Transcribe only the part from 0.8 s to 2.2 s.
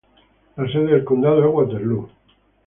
del condado es Waterloo.